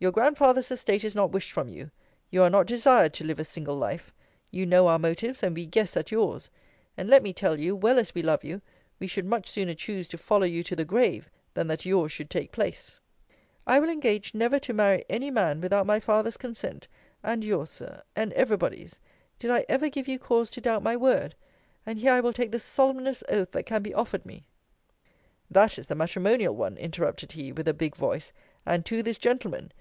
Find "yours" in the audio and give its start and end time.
6.12-6.50, 11.84-12.12, 17.42-17.68